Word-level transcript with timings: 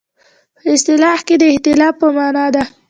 په 0.57 0.63
اصطلاح 0.75 1.19
کې 1.27 1.35
د 1.41 1.43
اختلاف 1.53 1.93
په 2.01 2.07
معنی 2.15 2.47
ده. 2.55 2.63